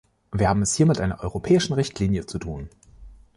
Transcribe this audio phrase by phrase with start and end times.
[0.31, 2.69] Wir haben es hier mit einer europäischen Richtlinie zu tun.